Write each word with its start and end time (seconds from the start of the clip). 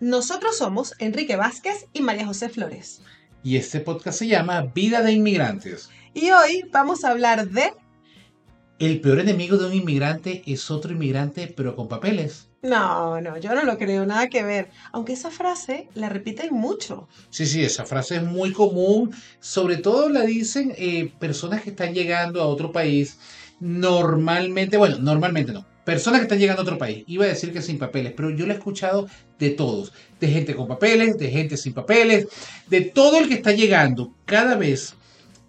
Nosotros 0.00 0.56
somos 0.56 0.94
Enrique 0.98 1.36
Vázquez 1.36 1.86
y 1.92 2.00
María 2.00 2.24
José 2.24 2.48
Flores. 2.48 3.02
Y 3.42 3.58
este 3.58 3.80
podcast 3.80 4.18
se 4.18 4.28
llama 4.28 4.62
Vida 4.74 5.02
de 5.02 5.12
Inmigrantes. 5.12 5.90
Y 6.14 6.30
hoy 6.30 6.64
vamos 6.72 7.04
a 7.04 7.10
hablar 7.10 7.50
de... 7.50 7.74
El 8.78 9.02
peor 9.02 9.20
enemigo 9.20 9.58
de 9.58 9.66
un 9.66 9.74
inmigrante 9.74 10.42
es 10.46 10.70
otro 10.70 10.92
inmigrante, 10.92 11.52
pero 11.54 11.76
con 11.76 11.86
papeles. 11.86 12.48
No, 12.62 13.20
no, 13.20 13.36
yo 13.36 13.54
no 13.54 13.62
lo 13.64 13.76
creo, 13.76 14.06
nada 14.06 14.30
que 14.30 14.42
ver. 14.42 14.70
Aunque 14.92 15.12
esa 15.12 15.30
frase 15.30 15.88
la 15.92 16.08
repiten 16.08 16.54
mucho. 16.54 17.06
Sí, 17.28 17.44
sí, 17.44 17.62
esa 17.62 17.84
frase 17.84 18.16
es 18.16 18.22
muy 18.22 18.54
común. 18.54 19.14
Sobre 19.38 19.76
todo 19.76 20.08
la 20.08 20.22
dicen 20.22 20.72
eh, 20.78 21.12
personas 21.18 21.60
que 21.60 21.70
están 21.70 21.92
llegando 21.92 22.40
a 22.40 22.46
otro 22.46 22.72
país. 22.72 23.18
Normalmente, 23.60 24.78
bueno, 24.78 24.96
normalmente 24.98 25.52
no. 25.52 25.66
Personas 25.84 26.20
que 26.20 26.24
están 26.24 26.38
llegando 26.38 26.62
a 26.62 26.64
otro 26.64 26.78
país. 26.78 27.04
Iba 27.06 27.24
a 27.24 27.28
decir 27.28 27.52
que 27.52 27.62
sin 27.62 27.78
papeles, 27.78 28.12
pero 28.16 28.30
yo 28.30 28.46
lo 28.46 28.52
he 28.52 28.56
escuchado 28.56 29.08
de 29.38 29.50
todos. 29.50 29.92
De 30.20 30.28
gente 30.28 30.54
con 30.54 30.68
papeles, 30.68 31.16
de 31.18 31.28
gente 31.30 31.56
sin 31.56 31.72
papeles, 31.72 32.28
de 32.68 32.82
todo 32.82 33.18
el 33.18 33.28
que 33.28 33.34
está 33.34 33.52
llegando. 33.52 34.12
Cada 34.24 34.56
vez 34.56 34.94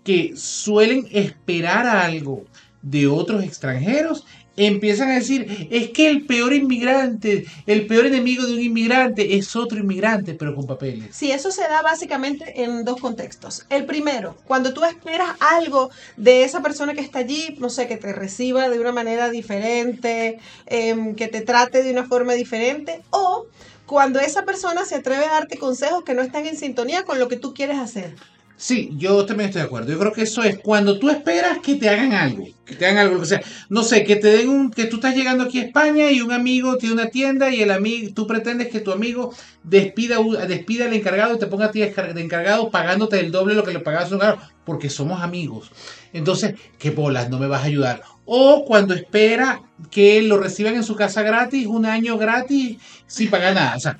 que 0.03 0.34
suelen 0.36 1.08
esperar 1.12 1.86
algo 1.86 2.45
de 2.81 3.08
otros 3.08 3.44
extranjeros, 3.44 4.25
empiezan 4.65 5.09
a 5.09 5.15
decir, 5.15 5.67
es 5.70 5.89
que 5.89 6.07
el 6.07 6.25
peor 6.25 6.53
inmigrante, 6.53 7.45
el 7.65 7.88
peor 7.88 8.05
enemigo 8.05 8.45
de 8.45 8.53
un 8.53 8.61
inmigrante 8.61 9.35
es 9.38 9.55
otro 9.55 9.79
inmigrante, 9.79 10.33
pero 10.33 10.55
con 10.55 10.67
papeles. 10.67 11.15
Sí, 11.15 11.31
eso 11.31 11.52
se 11.52 11.61
da 11.61 11.81
básicamente 11.81 12.63
en 12.63 12.85
dos 12.85 12.99
contextos. 12.99 13.66
El 13.69 13.85
primero, 13.85 14.35
cuando 14.45 14.73
tú 14.73 14.83
esperas 14.83 15.29
algo 15.39 15.89
de 16.17 16.43
esa 16.43 16.61
persona 16.61 16.93
que 16.93 17.02
está 17.02 17.19
allí, 17.19 17.55
no 17.59 17.69
sé, 17.69 17.88
que 17.88 17.97
te 17.97 18.13
reciba 18.13 18.69
de 18.69 18.79
una 18.79 18.91
manera 18.91 19.29
diferente, 19.29 20.39
em, 20.66 21.16
que 21.16 21.27
te 21.27 21.41
trate 21.41 21.83
de 21.83 21.91
una 21.91 22.05
forma 22.05 22.33
diferente, 22.33 23.02
o 23.09 23.45
cuando 23.85 24.19
esa 24.19 24.43
persona 24.45 24.85
se 24.85 24.95
atreve 24.95 25.25
a 25.25 25.31
darte 25.31 25.57
consejos 25.57 26.03
que 26.03 26.13
no 26.13 26.21
están 26.21 26.45
en 26.45 26.55
sintonía 26.55 27.03
con 27.03 27.19
lo 27.19 27.27
que 27.27 27.35
tú 27.35 27.53
quieres 27.53 27.77
hacer. 27.77 28.16
Sí, 28.62 28.92
yo 28.95 29.26
también 29.26 29.50
estoy 29.50 29.64
de 29.64 29.66
acuerdo. 29.66 29.92
Yo 29.92 29.98
creo 29.98 30.14
que 30.14 30.22
eso 30.22 30.44
es 30.44 30.59
cuando 30.59 31.00
tú 31.00 31.09
esperas 31.09 31.58
que 31.64 31.78
te 31.78 31.90
hagan 31.90 32.14
algo, 32.14 32.45
que 32.64 32.76
te 32.76 32.86
hagan 32.86 33.00
algo, 33.00 33.20
que 33.20 33.26
sea. 33.26 33.42
No 33.70 33.81
sé, 33.81 34.04
que 34.04 34.17
te 34.17 34.28
den 34.28 34.50
un, 34.50 34.70
que 34.70 34.86
tú 34.86 34.98
estás 34.98 35.16
llegando 35.16 35.45
aquí 35.45 35.58
a 35.58 35.64
España 35.64 36.12
y 36.12 36.22
un 36.22 36.31
amigo 36.31 36.78
tiene 36.78 36.94
una 36.94 37.08
tienda 37.08 37.50
y 37.50 37.64
el 37.64 37.72
amigo, 37.72 38.14
tú 38.14 38.28
pretendes 38.28 38.67
que 38.67 38.80
tu 38.80 38.92
amigo 38.92 39.34
despida, 39.64 40.20
despida 40.48 40.86
al 40.86 40.94
encargado 40.94 41.34
y 41.34 41.39
te 41.39 41.48
ponga 41.48 41.66
a 41.66 41.72
ti 41.72 41.80
de 41.80 42.22
encargado 42.22 42.70
pagándote 42.70 43.20
el 43.20 43.32
doble 43.32 43.56
lo 43.56 43.64
que 43.64 43.73
le 43.73 43.80
pagabas 43.80 44.12
a 44.12 44.16
un 44.16 44.22
encargado, 44.22 44.48
porque 44.64 44.92
somos 44.92 45.23
amigos. 45.23 45.72
Entonces, 46.14 46.54
qué 46.78 46.92
bolas, 46.92 47.32
no 47.32 47.39
me 47.39 47.48
vas 47.48 47.64
a 47.64 47.66
ayudar. 47.66 48.04
O 48.26 48.64
cuando 48.66 48.94
espera 48.94 49.64
que 49.89 50.22
lo 50.22 50.38
reciban 50.38 50.76
en 50.76 50.84
su 50.84 50.95
casa 50.95 51.23
gratis, 51.23 51.66
un 51.66 51.88
año 51.88 52.20
gratis, 52.20 52.78
sin 53.08 53.32
pagar 53.32 53.56
nada. 53.56 53.76
O 53.76 53.80
sea, 53.80 53.98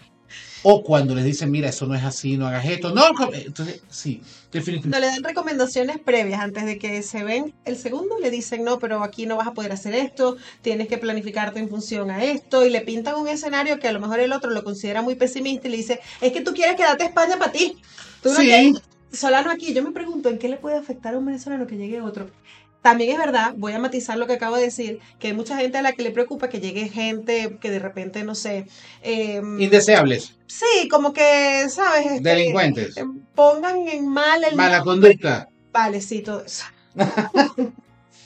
o 0.64 0.84
cuando 0.84 1.16
les 1.16 1.26
dicen, 1.26 1.52
mira, 1.52 1.70
eso 1.70 1.86
no 1.86 1.96
es 1.96 2.04
así, 2.04 2.38
no 2.38 2.48
hagas 2.48 2.66
esto. 2.66 2.94
No, 2.94 3.06
entonces, 3.34 3.82
sí, 3.90 4.22
definitivamente. 4.52 4.90
No 4.90 5.00
le 5.00 5.08
dan 5.08 5.24
recomendaciones 5.24 6.00
previas 6.00 6.42
antes 6.42 6.66
de 6.66 6.78
que 6.78 7.02
se 7.04 7.24
ven 7.24 7.54
el 7.66 7.78
segundo, 7.78 8.20
le 8.20 8.30
dicen, 8.30 8.64
no, 8.64 8.80
pero 8.80 9.04
aquí 9.04 9.26
no 9.26 9.38
vas 9.38 9.48
a 9.48 9.54
poder 9.54 9.72
hacer 9.72 9.96
esto, 9.96 10.38
tienes 10.62 10.88
que 10.88 10.98
planificarte 10.98 11.60
en 11.60 11.70
función 11.70 12.12
a 12.12 12.24
esto, 12.24 12.66
y 12.66 12.70
le 12.70 12.82
pintan 12.82 13.16
un 13.16 13.28
escenario 13.28 13.80
que 13.80 13.88
a 13.88 13.92
lo 13.92 14.00
mejor 14.00 14.20
el 14.20 14.34
otro 14.34 14.52
lo 14.52 14.64
considera 14.64 15.02
muy 15.02 15.16
pesimista 15.16 15.68
y 15.68 15.72
le 15.72 15.78
dice, 15.78 16.00
es 16.22 16.32
que 16.32 16.42
tú 16.42 16.54
quieres 16.54 16.76
quedarte 16.76 17.04
a 17.04 17.08
España 17.08 17.38
para 17.38 17.52
ti. 17.52 17.78
Tú 18.22 18.30
no 18.30 18.36
sí. 18.36 18.74
Solano 19.12 19.52
aquí, 19.52 19.74
yo 19.74 19.84
me 19.84 19.92
pregunto, 19.92 20.30
¿en 20.30 20.38
qué 20.38 20.48
le 20.48 20.56
puede 20.56 20.78
afectar 20.78 21.14
a 21.14 21.18
un 21.18 21.26
venezolano 21.26 21.68
que 21.68 21.76
llegue 21.76 22.00
otro? 22.00 22.30
También 22.82 23.12
es 23.12 23.18
verdad, 23.18 23.54
voy 23.58 23.74
a 23.74 23.80
matizar 23.80 24.18
lo 24.18 24.26
que 24.26 24.34
acabo 24.34 24.56
de 24.56 24.64
decir, 24.64 25.00
que 25.20 25.28
hay 25.28 25.34
mucha 25.34 25.56
gente 25.58 25.78
a 25.78 25.84
la 25.84 25.92
que 25.92 26.02
le 26.02 26.10
preocupa 26.10 26.50
que 26.50 26.60
llegue 26.60 26.90
gente 26.90 27.58
que 27.62 27.70
de 27.70 27.78
repente, 27.78 28.24
no 28.24 28.34
sé... 28.34 28.66
Em, 29.04 29.62
Indeseables. 29.62 30.36
Sí, 30.48 30.88
como 30.90 31.14
que, 31.14 31.68
¿sabes? 31.70 32.08
Este, 32.08 32.30
Delincuentes. 32.30 32.98
Eh, 32.98 33.06
pongan 33.36 33.88
en 33.88 34.08
mal 34.08 34.44
el... 34.44 34.56
Mala 34.56 34.82
conducta. 34.82 35.48
Vale, 35.72 36.02
sí, 36.02 36.22
todo 36.22 36.44
eso. 36.44 36.66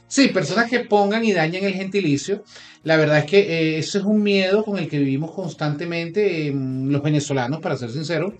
sí, 0.07 0.29
personas 0.29 0.69
que 0.69 0.79
pongan 0.79 1.25
y 1.25 1.33
dañen 1.33 1.65
el 1.65 1.73
gentilicio. 1.73 2.43
La 2.83 2.95
verdad 2.95 3.19
es 3.19 3.25
que 3.25 3.39
eh, 3.39 3.79
eso 3.79 3.99
es 3.99 4.05
un 4.05 4.23
miedo 4.23 4.63
con 4.63 4.77
el 4.77 4.87
que 4.87 4.99
vivimos 4.99 5.31
constantemente 5.31 6.53
los 6.55 7.03
venezolanos, 7.03 7.59
para 7.59 7.75
ser 7.75 7.91
sinceros 7.91 8.35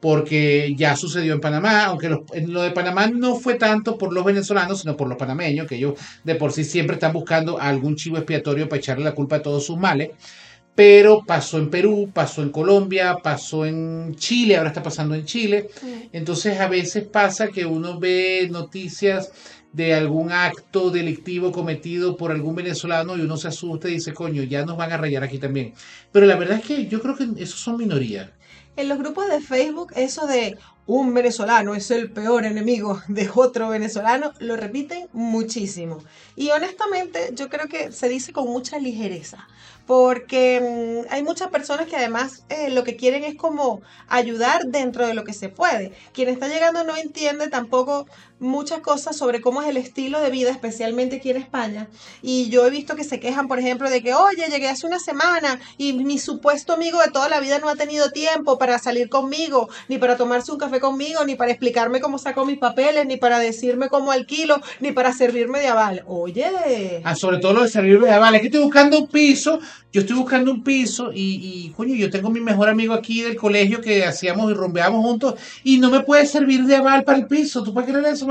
porque 0.00 0.74
ya 0.76 0.96
sucedió 0.96 1.34
en 1.34 1.40
Panamá, 1.40 1.84
aunque 1.84 2.06
en 2.32 2.52
lo 2.52 2.62
de 2.62 2.70
Panamá 2.70 3.06
no 3.06 3.36
fue 3.36 3.54
tanto 3.54 3.98
por 3.98 4.12
los 4.12 4.24
venezolanos, 4.24 4.80
sino 4.80 4.96
por 4.96 5.08
los 5.08 5.18
panameños, 5.18 5.66
que 5.66 5.76
ellos 5.76 5.94
de 6.24 6.34
por 6.34 6.52
sí 6.52 6.64
siempre 6.64 6.94
están 6.94 7.12
buscando 7.12 7.60
algún 7.60 7.96
chivo 7.96 8.16
expiatorio 8.16 8.68
para 8.68 8.80
echarle 8.80 9.04
la 9.04 9.12
culpa 9.12 9.36
a 9.36 9.42
todos 9.42 9.64
sus 9.64 9.76
males. 9.76 10.10
Pero 10.74 11.24
pasó 11.26 11.58
en 11.58 11.68
Perú, 11.68 12.10
pasó 12.12 12.42
en 12.42 12.50
Colombia, 12.50 13.18
pasó 13.22 13.66
en 13.66 14.14
Chile, 14.14 14.56
ahora 14.56 14.70
está 14.70 14.82
pasando 14.82 15.14
en 15.14 15.26
Chile. 15.26 15.68
Entonces 16.12 16.58
a 16.58 16.68
veces 16.68 17.04
pasa 17.04 17.48
que 17.48 17.66
uno 17.66 17.98
ve 17.98 18.48
noticias 18.50 19.30
de 19.72 19.92
algún 19.94 20.32
acto 20.32 20.90
delictivo 20.90 21.52
cometido 21.52 22.16
por 22.16 22.30
algún 22.30 22.54
venezolano 22.54 23.16
y 23.16 23.20
uno 23.20 23.36
se 23.36 23.48
asusta 23.48 23.88
y 23.88 23.94
dice, 23.94 24.14
coño, 24.14 24.42
ya 24.44 24.64
nos 24.64 24.78
van 24.78 24.92
a 24.92 24.96
rayar 24.96 25.22
aquí 25.22 25.38
también. 25.38 25.74
Pero 26.10 26.24
la 26.24 26.36
verdad 26.36 26.58
es 26.58 26.64
que 26.64 26.86
yo 26.86 27.00
creo 27.02 27.14
que 27.14 27.28
esos 27.36 27.60
son 27.60 27.76
minorías 27.76 28.30
en 28.80 28.88
los 28.88 28.98
grupos 28.98 29.28
de 29.28 29.40
Facebook 29.40 29.92
eso 29.96 30.26
de 30.26 30.56
un 30.86 31.14
venezolano 31.14 31.74
es 31.74 31.90
el 31.90 32.10
peor 32.10 32.44
enemigo 32.44 33.00
de 33.08 33.30
otro 33.34 33.68
venezolano, 33.68 34.32
lo 34.38 34.56
repiten 34.56 35.08
muchísimo. 35.12 35.98
Y 36.36 36.50
honestamente 36.50 37.30
yo 37.34 37.48
creo 37.48 37.68
que 37.68 37.92
se 37.92 38.08
dice 38.08 38.32
con 38.32 38.48
mucha 38.48 38.78
ligereza, 38.78 39.46
porque 39.86 41.04
mm, 41.08 41.12
hay 41.12 41.22
muchas 41.24 41.48
personas 41.48 41.88
que 41.88 41.96
además 41.96 42.44
eh, 42.48 42.70
lo 42.70 42.84
que 42.84 42.96
quieren 42.96 43.24
es 43.24 43.34
como 43.34 43.82
ayudar 44.08 44.66
dentro 44.66 45.04
de 45.06 45.14
lo 45.14 45.24
que 45.24 45.32
se 45.32 45.48
puede. 45.48 45.92
Quien 46.12 46.28
está 46.28 46.46
llegando 46.46 46.84
no 46.84 46.96
entiende 46.96 47.48
tampoco 47.48 48.06
muchas 48.38 48.80
cosas 48.80 49.16
sobre 49.16 49.40
cómo 49.40 49.62
es 49.62 49.68
el 49.68 49.76
estilo 49.76 50.20
de 50.20 50.30
vida, 50.30 50.50
especialmente 50.50 51.16
aquí 51.16 51.30
en 51.30 51.38
España. 51.38 51.88
Y 52.22 52.48
yo 52.50 52.64
he 52.64 52.70
visto 52.70 52.94
que 52.94 53.02
se 53.02 53.18
quejan, 53.18 53.48
por 53.48 53.58
ejemplo, 53.58 53.90
de 53.90 54.00
que, 54.00 54.14
oye, 54.14 54.46
llegué 54.48 54.68
hace 54.68 54.86
una 54.86 55.00
semana 55.00 55.60
y 55.76 55.92
mi 55.92 56.18
supuesto 56.20 56.72
amigo 56.72 57.00
de 57.00 57.10
toda 57.10 57.28
la 57.28 57.40
vida 57.40 57.58
no 57.58 57.68
ha 57.68 57.74
tenido 57.74 58.12
tiempo 58.12 58.58
para 58.58 58.78
salir 58.78 59.08
conmigo, 59.08 59.68
ni 59.88 59.98
para 59.98 60.16
tomarse 60.16 60.52
un 60.52 60.58
café 60.58 60.69
conmigo, 60.78 61.24
ni 61.24 61.34
para 61.34 61.50
explicarme 61.50 62.00
cómo 62.00 62.18
saco 62.18 62.44
mis 62.44 62.58
papeles, 62.58 63.06
ni 63.06 63.16
para 63.16 63.38
decirme 63.38 63.88
cómo 63.88 64.12
alquilo, 64.12 64.60
ni 64.78 64.92
para 64.92 65.12
servirme 65.12 65.60
de 65.60 65.68
aval. 65.68 66.04
Oye. 66.06 67.00
Ah, 67.02 67.16
sobre 67.16 67.38
todo 67.38 67.54
lo 67.54 67.62
de 67.62 67.68
servirme 67.68 68.06
de 68.06 68.12
aval. 68.12 68.34
Es 68.34 68.42
que 68.42 68.46
estoy 68.48 68.62
buscando 68.62 68.98
un 68.98 69.08
piso, 69.08 69.58
yo 69.92 70.02
estoy 70.02 70.16
buscando 70.16 70.52
un 70.52 70.62
piso 70.62 71.10
y, 71.12 71.40
y 71.42 71.70
coño, 71.70 71.94
yo 71.94 72.10
tengo 72.10 72.30
mi 72.30 72.40
mejor 72.40 72.68
amigo 72.68 72.94
aquí 72.94 73.22
del 73.22 73.36
colegio 73.36 73.80
que 73.80 74.04
hacíamos 74.04 74.50
y 74.50 74.54
rompeamos 74.54 75.04
juntos 75.04 75.34
y 75.64 75.78
no 75.78 75.90
me 75.90 76.00
puede 76.00 76.26
servir 76.26 76.64
de 76.64 76.76
aval 76.76 77.02
para 77.02 77.18
el 77.18 77.26
piso. 77.26 77.64
¿Tú 77.64 77.72
puedes 77.72 77.90
creer 77.90 78.06
eso? 78.06 78.30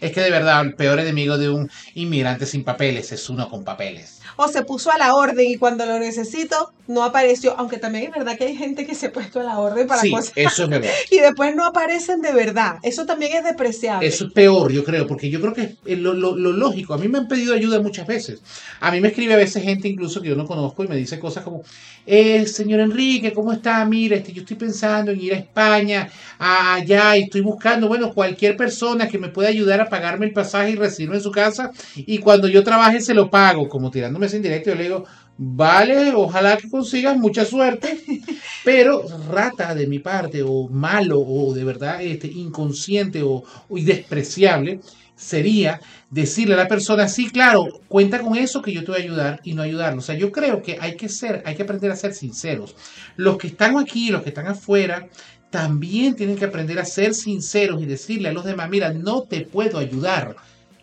Es 0.00 0.12
que 0.12 0.20
de 0.20 0.30
verdad 0.30 0.60
el 0.60 0.74
peor 0.74 1.00
enemigo 1.00 1.38
de 1.38 1.48
un 1.48 1.70
inmigrante 1.94 2.46
sin 2.46 2.62
papeles 2.62 3.10
es 3.10 3.28
uno 3.30 3.48
con 3.48 3.64
papeles 3.64 4.20
o 4.42 4.48
se 4.48 4.64
puso 4.64 4.90
a 4.90 4.96
la 4.96 5.14
orden 5.14 5.50
y 5.50 5.56
cuando 5.58 5.84
lo 5.84 5.98
necesito 5.98 6.72
no 6.90 7.04
apareció, 7.04 7.54
aunque 7.56 7.78
también 7.78 8.06
es 8.06 8.10
verdad 8.10 8.36
que 8.36 8.44
hay 8.44 8.56
gente 8.56 8.84
que 8.84 8.96
se 8.96 9.06
ha 9.06 9.12
puesto 9.12 9.38
a 9.38 9.44
la 9.44 9.60
orden 9.60 9.86
para 9.86 10.00
sí, 10.00 10.10
cosas 10.10 10.32
eso 10.34 10.64
es 10.64 10.68
verdad. 10.68 10.90
y 11.10 11.18
después 11.18 11.54
no 11.54 11.64
aparecen 11.64 12.20
de 12.20 12.32
verdad. 12.32 12.78
Eso 12.82 13.06
también 13.06 13.36
es 13.36 13.44
despreciable. 13.44 14.08
Eso 14.08 14.26
es 14.26 14.32
peor, 14.32 14.72
yo 14.72 14.82
creo, 14.82 15.06
porque 15.06 15.30
yo 15.30 15.40
creo 15.40 15.54
que 15.54 15.76
es 15.84 15.98
lo, 15.98 16.14
lo, 16.14 16.34
lógico. 16.34 16.94
A 16.94 16.98
mí 16.98 17.06
me 17.06 17.18
han 17.18 17.28
pedido 17.28 17.54
ayuda 17.54 17.80
muchas 17.80 18.08
veces. 18.08 18.42
A 18.80 18.90
mí 18.90 19.00
me 19.00 19.08
escribe 19.08 19.34
a 19.34 19.36
veces 19.36 19.62
gente 19.62 19.86
incluso 19.86 20.20
que 20.20 20.30
yo 20.30 20.34
no 20.34 20.46
conozco 20.46 20.82
y 20.82 20.88
me 20.88 20.96
dice 20.96 21.20
cosas 21.20 21.44
como, 21.44 21.62
eh, 22.06 22.44
señor 22.46 22.80
Enrique, 22.80 23.32
¿cómo 23.32 23.52
está? 23.52 23.84
Mira, 23.84 24.16
este, 24.16 24.32
yo 24.32 24.42
estoy 24.42 24.56
pensando 24.56 25.12
en 25.12 25.20
ir 25.20 25.32
a 25.32 25.36
España, 25.36 26.10
allá, 26.40 27.16
y 27.16 27.22
estoy 27.22 27.42
buscando, 27.42 27.86
bueno, 27.86 28.12
cualquier 28.12 28.56
persona 28.56 29.06
que 29.06 29.18
me 29.18 29.28
pueda 29.28 29.48
ayudar 29.48 29.80
a 29.80 29.88
pagarme 29.88 30.26
el 30.26 30.32
pasaje 30.32 30.70
y 30.70 30.76
recibirme 30.76 31.16
en 31.16 31.22
su 31.22 31.30
casa, 31.30 31.70
y 31.94 32.18
cuando 32.18 32.48
yo 32.48 32.64
trabaje 32.64 33.00
se 33.00 33.14
lo 33.14 33.30
pago, 33.30 33.68
como 33.68 33.92
tirándome 33.92 34.26
en 34.26 34.42
directo, 34.42 34.70
yo 34.70 34.76
le 34.76 34.82
digo, 34.82 35.04
vale, 35.42 36.12
ojalá 36.14 36.58
que 36.58 36.68
consigas 36.68 37.16
mucha 37.16 37.46
suerte, 37.46 37.98
pero 38.64 39.06
rata 39.30 39.74
de 39.74 39.86
mi 39.86 39.98
parte, 39.98 40.42
o 40.42 40.68
malo, 40.68 41.18
o 41.18 41.54
de 41.54 41.64
verdad 41.64 42.02
este, 42.02 42.26
inconsciente 42.26 43.22
o, 43.22 43.42
o 43.68 43.76
despreciable, 43.78 44.80
sería 45.16 45.80
decirle 46.10 46.54
a 46.54 46.58
la 46.58 46.68
persona, 46.68 47.08
sí, 47.08 47.30
claro, 47.30 47.80
cuenta 47.88 48.20
con 48.20 48.36
eso 48.36 48.60
que 48.60 48.72
yo 48.72 48.84
te 48.84 48.90
voy 48.90 49.00
a 49.00 49.04
ayudar 49.04 49.40
y 49.42 49.54
no 49.54 49.62
ayudarlo. 49.62 50.00
O 50.00 50.02
sea, 50.02 50.14
yo 50.14 50.30
creo 50.30 50.60
que 50.60 50.76
hay 50.78 50.96
que 50.96 51.08
ser, 51.08 51.42
hay 51.46 51.54
que 51.54 51.62
aprender 51.62 51.90
a 51.90 51.96
ser 51.96 52.12
sinceros. 52.12 52.76
Los 53.16 53.38
que 53.38 53.46
están 53.46 53.78
aquí, 53.78 54.10
los 54.10 54.22
que 54.22 54.28
están 54.28 54.46
afuera, 54.46 55.08
también 55.48 56.16
tienen 56.16 56.36
que 56.36 56.44
aprender 56.44 56.78
a 56.78 56.84
ser 56.84 57.14
sinceros 57.14 57.80
y 57.82 57.86
decirle 57.86 58.28
a 58.28 58.32
los 58.32 58.44
demás, 58.44 58.68
mira, 58.68 58.92
no 58.92 59.22
te 59.22 59.40
puedo 59.40 59.78
ayudar 59.78 60.36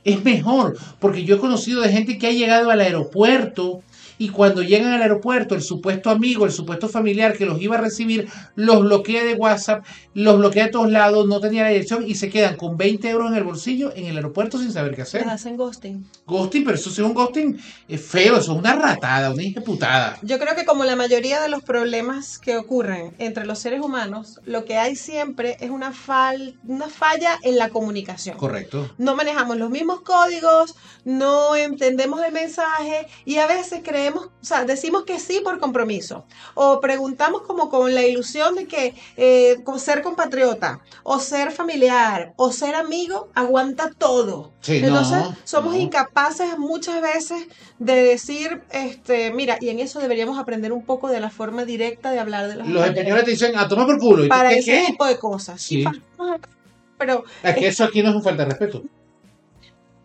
es 0.07 0.23
mejor, 0.23 0.77
porque 0.99 1.25
yo 1.25 1.35
he 1.35 1.39
conocido 1.39 1.81
de 1.81 1.91
gente 1.91 2.17
que 2.17 2.27
ha 2.27 2.31
llegado 2.31 2.71
al 2.71 2.79
aeropuerto 2.79 3.83
y 4.17 4.29
cuando 4.29 4.61
llegan 4.61 4.93
al 4.93 5.01
aeropuerto, 5.01 5.55
el 5.55 5.61
supuesto 5.61 6.09
amigo, 6.09 6.45
el 6.45 6.51
supuesto 6.51 6.89
familiar 6.89 7.37
que 7.37 7.45
los 7.45 7.61
iba 7.61 7.77
a 7.77 7.81
recibir, 7.81 8.29
los 8.55 8.81
bloquea 8.81 9.23
de 9.23 9.33
WhatsApp, 9.35 9.85
los 10.13 10.37
bloquea 10.37 10.65
de 10.65 10.71
todos 10.71 10.91
lados, 10.91 11.27
no 11.27 11.39
tenía 11.39 11.63
la 11.63 11.69
dirección 11.69 12.07
y 12.07 12.15
se 12.15 12.29
quedan 12.29 12.55
con 12.55 12.77
20 12.77 13.09
euros 13.09 13.31
en 13.31 13.37
el 13.37 13.43
bolsillo 13.43 13.91
en 13.95 14.05
el 14.05 14.17
aeropuerto 14.17 14.57
sin 14.57 14.71
saber 14.71 14.95
qué 14.95 15.03
hacer. 15.03 15.21
Les 15.21 15.31
hacen 15.31 15.57
ghosting. 15.57 16.05
Ghosting, 16.25 16.63
pero 16.63 16.75
eso 16.75 16.89
sí 16.89 17.01
es 17.01 17.07
un 17.07 17.13
ghosting 17.13 17.59
es 17.87 18.01
feo, 18.01 18.37
eso 18.37 18.53
es 18.53 18.59
una 18.59 18.75
ratada, 18.75 19.31
una 19.31 19.61
putada. 19.63 20.17
Yo 20.21 20.39
creo 20.39 20.55
que 20.55 20.65
como 20.65 20.83
la 20.83 20.95
mayoría 20.95 21.41
de 21.41 21.49
los 21.49 21.63
problemas 21.63 22.37
que 22.37 22.57
ocurren 22.57 23.13
entre 23.17 23.45
los 23.45 23.59
seres 23.59 23.81
humanos, 23.81 24.39
lo 24.45 24.65
que 24.65 24.77
hay 24.77 24.95
siempre 24.95 25.57
es 25.59 25.69
una, 25.69 25.91
fal 25.91 26.55
una 26.67 26.89
falla 26.89 27.37
en 27.43 27.57
la 27.57 27.69
comunicación. 27.69 28.37
Correcto. 28.37 28.89
No 28.97 29.15
manejamos 29.15 29.57
los 29.57 29.69
mismos 29.69 30.01
códigos, 30.01 30.75
no 31.05 31.55
entendemos 31.55 32.21
el 32.23 32.33
mensaje 32.33 33.07
y 33.25 33.37
a 33.37 33.47
veces 33.47 33.81
creemos, 33.83 34.06
o 34.15 34.31
sea, 34.45 34.63
decimos 34.65 35.04
que 35.04 35.19
sí 35.19 35.42
por 35.44 35.59
compromiso 35.59 36.25
o 36.54 36.80
preguntamos 36.80 37.42
como 37.42 37.69
con 37.69 37.94
la 37.94 38.04
ilusión 38.06 38.56
de 38.56 38.65
que 38.68 38.94
eh, 39.18 39.57
ser 39.77 40.01
compatriota 40.01 40.81
o 41.04 41.19
ser 41.19 41.51
familiar 41.51 42.33
o 42.38 42.51
ser 42.51 42.75
amigo 42.75 43.30
aguanta 43.33 43.92
todo. 43.98 44.51
Sí, 44.62 44.77
Entonces 44.77 45.18
no, 45.18 45.36
somos 45.44 45.74
no. 45.74 45.80
incapaces 45.80 46.57
muchas 46.57 47.01
veces 47.01 47.48
de 47.80 47.95
decir, 48.04 48.62
este, 48.71 49.31
mira, 49.31 49.57
y 49.62 49.69
en 49.69 49.80
eso 49.80 50.00
deberíamos 50.00 50.38
aprender 50.39 50.71
un 50.71 50.83
poco 50.86 51.07
de 51.09 51.19
la 51.19 51.30
forma 51.30 51.65
directa 51.65 52.12
de 52.12 52.19
hablar 52.19 52.48
de 52.48 52.56
las 52.56 52.68
Los 52.68 52.86
españoles 52.86 53.25
te 53.25 53.31
dicen, 53.31 53.57
a 53.57 53.68
tomar 53.68 53.86
por 53.88 54.00
culo. 54.00 54.25
¿Y 54.25 54.30
para 54.30 54.50
qué? 54.50 54.59
ese 54.59 54.71
qué? 54.71 54.83
tipo 54.88 55.06
de 55.06 55.18
cosas. 55.19 55.62
Sí. 55.62 55.83
Pero 56.98 57.24
Es 57.44 57.56
que 57.56 57.68
eso 57.68 57.83
aquí 57.83 58.01
no 58.01 58.09
es 58.09 58.15
un 58.15 58.24
falta 58.24 58.44
de 58.44 58.50
respeto. 58.50 58.83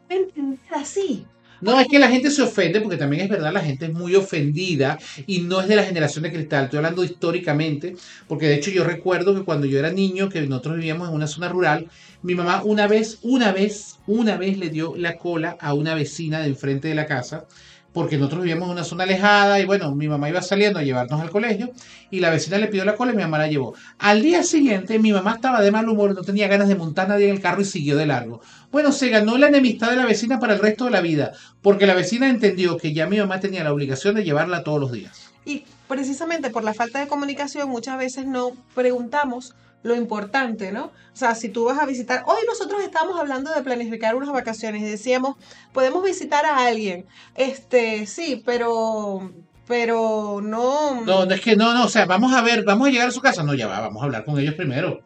entender 0.09 0.59
así. 0.75 1.27
No, 1.62 1.79
es 1.79 1.87
que 1.87 2.00
la 2.00 2.09
gente 2.09 2.29
se 2.32 2.43
ofende, 2.43 2.81
porque 2.81 2.97
también 2.97 3.23
es 3.23 3.29
verdad, 3.29 3.53
la 3.53 3.61
gente 3.61 3.87
es 3.87 3.93
muy 3.93 4.17
ofendida 4.17 4.99
y 5.29 5.43
no 5.43 5.61
es 5.61 5.69
de 5.69 5.76
la 5.76 5.85
generación 5.85 6.25
de 6.25 6.32
cristal. 6.32 6.64
Estoy 6.64 6.79
hablando 6.79 7.05
históricamente, 7.05 7.94
porque 8.26 8.49
de 8.49 8.56
hecho 8.56 8.73
yo 8.73 8.82
recuerdo 8.82 9.32
que 9.32 9.44
cuando 9.44 9.67
yo 9.67 9.79
era 9.79 9.93
niño, 9.93 10.29
que 10.29 10.43
nosotros 10.43 10.75
vivíamos 10.76 11.09
en 11.09 11.14
una 11.14 11.29
zona 11.29 11.49
rural, 11.49 11.88
mi 12.23 12.35
mamá 12.35 12.62
una 12.64 12.88
vez, 12.88 13.20
una 13.23 13.53
vez, 13.53 14.00
una 14.09 14.37
vez 14.37 14.59
le 14.59 14.70
dio 14.70 14.97
la 14.97 15.17
cola 15.17 15.56
a 15.61 15.73
una 15.75 15.94
vecina 15.94 16.41
de 16.41 16.49
enfrente 16.49 16.88
de 16.88 16.97
la 16.97 17.06
casa, 17.06 17.47
porque 17.93 18.17
nosotros 18.17 18.43
vivíamos 18.43 18.67
en 18.67 18.73
una 18.73 18.85
zona 18.85 19.05
alejada 19.05 19.61
y 19.61 19.67
bueno, 19.67 19.94
mi 19.94 20.09
mamá 20.09 20.29
iba 20.29 20.43
saliendo 20.43 20.79
a 20.79 20.83
llevarnos 20.83 21.21
al 21.21 21.31
colegio 21.31 21.71
y 22.11 22.21
la 22.21 22.31
vecina 22.31 22.59
le 22.59 22.69
pidió 22.69 22.85
la 22.85 22.97
cola 22.97 23.12
y 23.12 23.17
mi 23.17 23.23
mamá 23.23 23.39
la 23.39 23.49
llevó. 23.49 23.75
Al 23.99 24.23
día 24.23 24.43
siguiente 24.43 24.99
mi 24.99 25.12
mamá 25.12 25.33
estaba 25.33 25.61
de 25.61 25.71
mal 25.71 25.89
humor, 25.89 26.15
no 26.15 26.23
tenía 26.23 26.49
ganas 26.49 26.69
de 26.69 26.77
montar 26.77 27.06
a 27.06 27.09
nadie 27.11 27.29
en 27.29 27.35
el 27.35 27.41
carro 27.41 27.62
y 27.62 27.65
siguió 27.65 27.97
de 27.97 28.06
largo. 28.06 28.41
Bueno, 28.71 28.93
se 28.93 29.09
ganó 29.09 29.37
la 29.39 29.49
enemistad 29.49 29.91
de 29.91 29.97
la 29.97 30.06
vecina 30.06 30.41
para 30.41 30.55
el 30.55 30.61
resto 30.61 30.87
de 30.87 30.91
la 30.91 31.00
vida, 31.00 31.33
porque 31.61 31.87
la 31.87 31.94
vecina 31.94 32.29
entendió 32.29 32.77
que 32.77 32.93
ya 32.93 33.06
mi 33.06 33.19
mamá 33.19 33.41
tenía 33.41 33.65
la 33.65 33.73
obligación 33.73 34.15
de 34.15 34.25
llevarla 34.25 34.65
todos 34.65 34.81
los 34.81 34.93
días. 34.93 35.31
Y 35.44 35.65
precisamente 35.89 36.50
por 36.50 36.65
la 36.65 36.73
falta 36.73 37.00
de 37.00 37.09
comunicación 37.09 37.69
muchas 37.69 37.99
veces 37.99 38.27
no 38.27 38.53
preguntamos 38.75 39.55
lo 39.82 39.96
importante, 39.96 40.73
¿no? 40.73 40.87
O 40.87 41.17
sea, 41.17 41.34
si 41.34 41.49
tú 41.49 41.64
vas 41.64 41.79
a 41.79 41.87
visitar, 41.87 42.25
hoy 42.26 42.38
nosotros 42.46 42.82
estábamos 42.82 43.19
hablando 43.19 43.52
de 43.52 43.62
planificar 43.62 44.14
unas 44.14 44.31
vacaciones 44.31 44.82
y 44.82 44.87
decíamos, 44.87 45.37
podemos 45.73 46.02
visitar 46.05 46.44
a 46.46 46.67
alguien. 46.67 47.06
Este, 47.34 48.06
sí, 48.06 48.43
pero 48.44 49.32
pero 49.67 50.40
no 50.43 51.00
No, 51.02 51.25
no 51.25 51.34
es 51.34 51.40
que 51.40 51.56
no, 51.56 51.73
no, 51.73 51.84
o 51.84 51.88
sea, 51.88 52.06
vamos 52.06 52.32
a 52.32 52.43
ver, 52.43 52.64
vamos 52.64 52.88
a 52.88 52.90
llegar 52.90 53.08
a 53.08 53.12
su 53.12 53.20
casa. 53.20 53.43
No, 53.43 53.55
ya 53.55 53.67
va, 53.67 53.81
vamos 53.81 54.02
a 54.02 54.06
hablar 54.06 54.25
con 54.25 54.38
ellos 54.38 54.55
primero. 54.55 55.00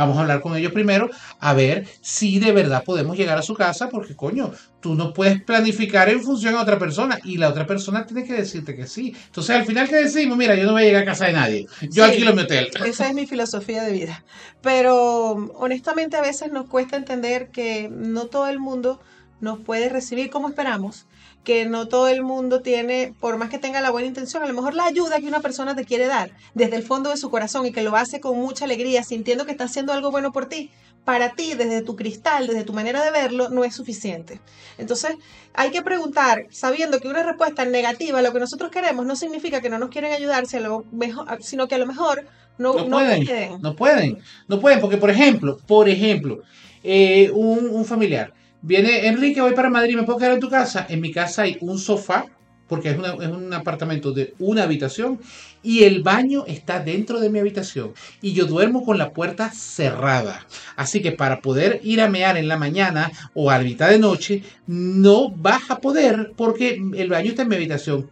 Vamos 0.00 0.16
a 0.16 0.22
hablar 0.22 0.40
con 0.40 0.56
ellos 0.56 0.72
primero 0.72 1.10
a 1.40 1.52
ver 1.52 1.86
si 2.00 2.38
de 2.38 2.52
verdad 2.52 2.82
podemos 2.84 3.18
llegar 3.18 3.36
a 3.36 3.42
su 3.42 3.54
casa, 3.54 3.90
porque 3.90 4.16
coño, 4.16 4.50
tú 4.80 4.94
no 4.94 5.12
puedes 5.12 5.42
planificar 5.42 6.08
en 6.08 6.22
función 6.22 6.54
a 6.54 6.62
otra 6.62 6.78
persona 6.78 7.18
y 7.22 7.36
la 7.36 7.50
otra 7.50 7.66
persona 7.66 8.06
tiene 8.06 8.24
que 8.24 8.32
decirte 8.32 8.74
que 8.74 8.86
sí. 8.86 9.14
Entonces, 9.26 9.54
al 9.54 9.66
final, 9.66 9.88
¿qué 9.88 9.96
decimos? 9.96 10.38
Mira, 10.38 10.54
yo 10.54 10.64
no 10.64 10.72
voy 10.72 10.82
a 10.82 10.86
llegar 10.86 11.02
a 11.02 11.06
casa 11.06 11.26
de 11.26 11.34
nadie. 11.34 11.66
Yo 11.82 12.04
Sí. 12.04 12.10
alquilo 12.12 12.34
mi 12.34 12.42
hotel. 12.42 12.68
Esa 12.86 13.08
es 13.08 13.14
mi 13.14 13.26
filosofía 13.26 13.82
de 13.82 13.92
vida. 13.92 14.24
Pero 14.62 15.32
honestamente 15.56 16.16
a 16.16 16.22
veces 16.22 16.50
nos 16.50 16.66
cuesta 16.66 16.96
entender 16.96 17.48
que 17.50 17.88
no 17.90 18.26
todo 18.26 18.48
el 18.48 18.58
mundo 18.58 19.00
nos 19.40 19.58
puede 19.58 19.88
recibir 19.88 20.30
como 20.30 20.48
esperamos, 20.48 21.06
que 21.44 21.64
no 21.66 21.88
todo 21.88 22.08
el 22.08 22.22
mundo 22.22 22.60
tiene, 22.60 23.14
por 23.18 23.38
más 23.38 23.48
que 23.50 23.58
tenga 23.58 23.80
la 23.80 23.90
buena 23.90 24.08
intención, 24.08 24.42
a 24.42 24.46
lo 24.46 24.54
mejor 24.54 24.74
la 24.74 24.84
ayuda 24.84 25.18
que 25.20 25.26
una 25.26 25.40
persona 25.40 25.74
te 25.74 25.84
quiere 25.84 26.06
dar 26.06 26.32
desde 26.54 26.76
el 26.76 26.82
fondo 26.82 27.10
de 27.10 27.16
su 27.16 27.30
corazón 27.30 27.66
y 27.66 27.72
que 27.72 27.82
lo 27.82 27.96
hace 27.96 28.20
con 28.20 28.38
mucha 28.38 28.66
alegría, 28.66 29.02
sintiendo 29.02 29.46
que 29.46 29.52
está 29.52 29.64
haciendo 29.64 29.92
algo 29.92 30.10
bueno 30.10 30.32
por 30.32 30.46
ti, 30.46 30.70
para 31.04 31.30
ti, 31.30 31.54
desde 31.54 31.80
tu 31.82 31.96
cristal, 31.96 32.46
desde 32.46 32.62
tu 32.62 32.74
manera 32.74 33.02
de 33.02 33.10
verlo, 33.10 33.48
no 33.48 33.64
es 33.64 33.74
suficiente. 33.74 34.38
Entonces, 34.76 35.16
hay 35.54 35.70
que 35.70 35.80
preguntar, 35.82 36.46
sabiendo 36.50 37.00
que 37.00 37.08
una 37.08 37.22
respuesta 37.22 37.64
negativa 37.64 38.18
a 38.18 38.22
lo 38.22 38.32
que 38.34 38.38
nosotros 38.40 38.70
queremos 38.70 39.06
no 39.06 39.16
significa 39.16 39.62
que 39.62 39.70
no 39.70 39.78
nos 39.78 39.88
quieren 39.88 40.12
ayudar, 40.12 40.44
sino 40.46 41.68
que 41.68 41.74
a 41.74 41.78
lo 41.78 41.86
mejor 41.86 42.26
no, 42.58 42.74
No 42.74 42.84
no 42.84 42.98
pueden, 42.98 43.24
pueden. 43.24 43.62
no 43.62 43.76
pueden, 43.76 44.18
no 44.46 44.60
pueden, 44.60 44.80
porque 44.80 44.98
por 44.98 45.08
ejemplo, 45.08 45.56
por 45.66 45.88
ejemplo, 45.88 46.42
eh, 46.82 47.30
un, 47.32 47.70
un 47.70 47.84
familiar 47.86 48.34
viene, 48.62 49.06
Enrique, 49.06 49.40
voy 49.40 49.54
para 49.54 49.70
Madrid, 49.70 49.96
¿me 49.96 50.02
puedo 50.04 50.18
quedar 50.18 50.32
en 50.32 50.40
tu 50.40 50.50
casa? 50.50 50.86
En 50.88 51.00
mi 51.00 51.12
casa 51.12 51.42
hay 51.42 51.58
un 51.60 51.78
sofá, 51.78 52.26
porque 52.68 52.90
es, 52.90 52.98
un 52.98 53.52
apartamento 53.52 54.12
de 54.12 54.34
una 54.38 54.62
habitación, 54.62 55.20
y 55.62 55.82
el 55.82 56.02
baño 56.02 56.44
está 56.46 56.78
dentro 56.80 57.20
de 57.20 57.28
mi 57.28 57.38
habitación, 57.38 57.92
y 58.22 58.32
yo 58.32 58.46
duermo 58.46 58.84
con 58.84 58.96
la 58.96 59.10
puerta 59.10 59.50
cerrada. 59.50 60.46
Así 60.76 61.02
que 61.02 61.12
para 61.12 61.40
poder 61.40 61.80
ir 61.82 62.00
a 62.00 62.08
mear 62.08 62.36
en 62.36 62.48
la 62.48 62.56
mañana 62.56 63.10
o 63.34 63.50
a 63.50 63.58
mitad 63.58 63.90
de 63.90 63.98
noche, 63.98 64.42
no 64.66 65.30
vas 65.30 65.70
a 65.70 65.80
poder, 65.80 66.32
porque 66.36 66.80
el 66.94 67.08
baño 67.08 67.30
está 67.30 67.42
en 67.42 67.48
mi 67.48 67.56
habitación. 67.56 68.08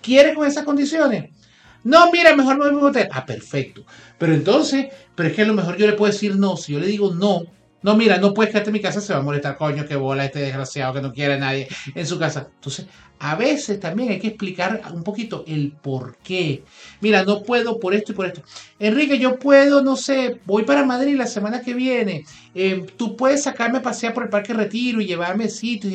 ¿Quieres 0.00 0.34
con 0.34 0.46
esas 0.46 0.64
condiciones? 0.64 1.30
No, 1.84 2.10
mira, 2.12 2.34
mejor 2.36 2.58
me 2.58 2.64
voy 2.64 2.74
a 2.74 2.78
un 2.78 2.84
hotel. 2.84 3.08
Ah, 3.10 3.26
perfecto. 3.26 3.84
Pero 4.18 4.34
entonces, 4.34 4.86
pero 5.14 5.28
es 5.28 5.34
que 5.34 5.42
a 5.42 5.46
lo 5.46 5.54
mejor 5.54 5.76
yo 5.76 5.86
le 5.86 5.94
puedo 5.94 6.12
decir 6.12 6.36
no. 6.36 6.56
Si 6.56 6.72
yo 6.72 6.78
le 6.78 6.86
digo 6.86 7.12
no, 7.12 7.42
no, 7.82 7.96
mira, 7.96 8.18
no 8.18 8.32
puedes 8.32 8.52
quedarte 8.52 8.70
en 8.70 8.74
mi 8.74 8.80
casa, 8.80 9.00
se 9.00 9.12
va 9.12 9.20
a 9.20 9.22
molestar, 9.22 9.56
coño, 9.56 9.86
que 9.86 9.96
bola 9.96 10.24
este 10.24 10.40
desgraciado 10.40 10.94
que 10.94 11.02
no 11.02 11.12
quiere 11.12 11.34
a 11.34 11.38
nadie 11.38 11.68
en 11.94 12.06
su 12.06 12.18
casa. 12.18 12.48
Entonces, 12.54 12.86
a 13.18 13.36
veces 13.36 13.78
también 13.78 14.10
hay 14.10 14.18
que 14.18 14.28
explicar 14.28 14.82
un 14.92 15.04
poquito 15.04 15.44
el 15.46 15.72
por 15.72 16.16
qué. 16.18 16.64
Mira, 17.00 17.24
no 17.24 17.42
puedo 17.42 17.78
por 17.78 17.94
esto 17.94 18.12
y 18.12 18.14
por 18.16 18.26
esto. 18.26 18.42
Enrique, 18.80 19.18
yo 19.18 19.38
puedo, 19.38 19.82
no 19.82 19.96
sé, 19.96 20.40
voy 20.44 20.64
para 20.64 20.84
Madrid 20.84 21.16
la 21.16 21.26
semana 21.26 21.60
que 21.60 21.72
viene. 21.72 22.24
Eh, 22.54 22.84
tú 22.96 23.16
puedes 23.16 23.44
sacarme 23.44 23.78
a 23.78 23.82
pasear 23.82 24.12
por 24.12 24.24
el 24.24 24.28
Parque 24.28 24.54
Retiro 24.54 25.00
y 25.00 25.06
llevarme 25.06 25.48
sitios. 25.48 25.92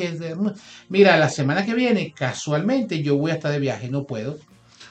Mira, 0.88 1.16
la 1.18 1.28
semana 1.28 1.66
que 1.66 1.74
viene, 1.74 2.14
casualmente, 2.16 3.02
yo 3.02 3.16
voy 3.16 3.30
a 3.30 3.34
estar 3.34 3.52
de 3.52 3.58
viaje, 3.58 3.88
no 3.88 4.04
puedo. 4.04 4.38